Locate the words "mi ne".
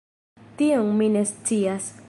1.03-1.23